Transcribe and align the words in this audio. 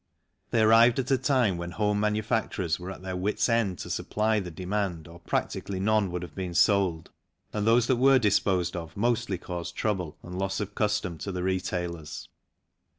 They 0.49 0.61
arrived 0.61 0.97
at 0.97 1.11
a 1.11 1.17
time 1.19 1.57
when 1.57 1.69
home 1.73 1.99
manufacturers 1.99 2.79
were 2.79 2.87
THE 2.87 2.93
CYCLE 2.95 3.01
BOOM 3.01 3.07
75 3.09 3.15
at 3.15 3.15
their 3.15 3.21
wits 3.21 3.49
end 3.49 3.77
to 3.77 3.89
supply 3.91 4.39
the 4.39 4.49
demand 4.49 5.07
or 5.07 5.19
practically 5.19 5.79
none 5.79 6.09
would 6.09 6.23
have 6.23 6.33
been 6.33 6.55
sold, 6.55 7.11
and 7.53 7.67
those 7.67 7.85
that 7.85 7.97
were 7.97 8.17
disposed 8.17 8.75
of 8.75 8.97
mostly 8.97 9.37
caused 9.37 9.75
trouble 9.75 10.17
and 10.23 10.39
loss 10.39 10.59
of 10.59 10.73
custom 10.73 11.19
to 11.19 11.31
the 11.31 11.43
retailers. 11.43 12.27